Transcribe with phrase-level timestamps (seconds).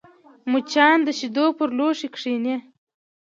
[0.51, 2.55] مچان د شیدو پر لوښي کښېني